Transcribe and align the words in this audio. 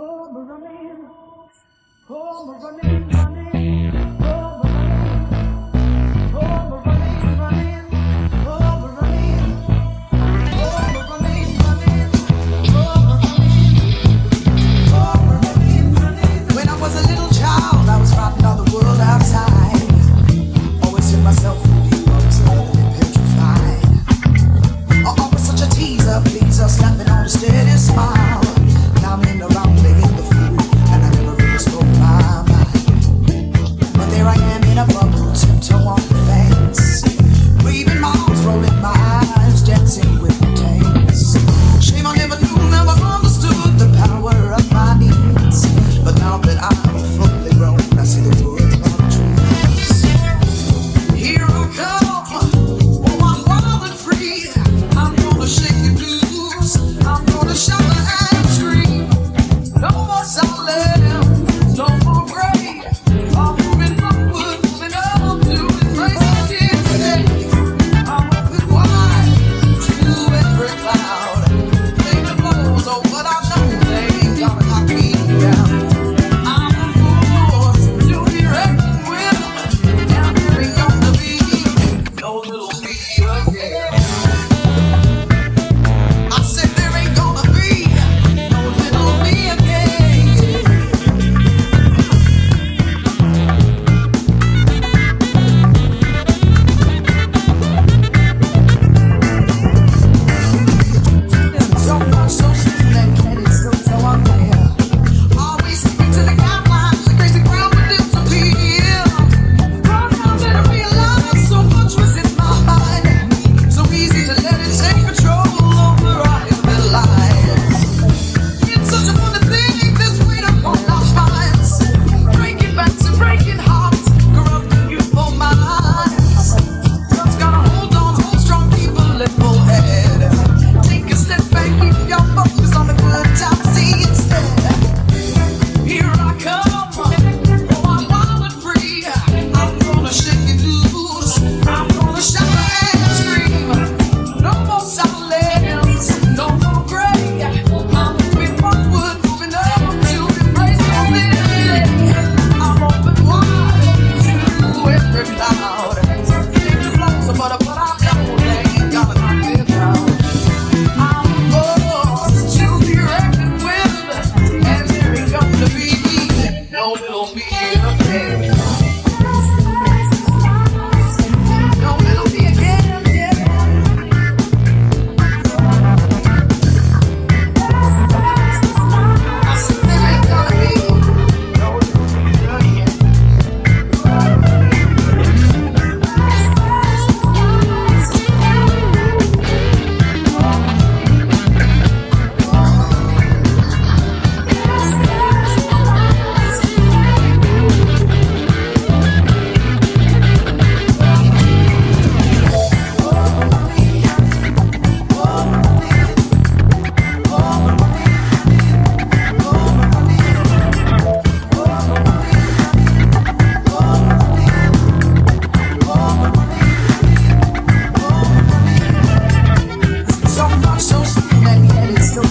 Oh, 0.00 0.30
we're 0.32 0.44
running. 0.44 1.10
We're 2.46 2.58
running, 2.60 3.08
running. 3.08 3.57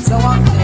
So 0.07 0.15
unclear. 0.15 0.56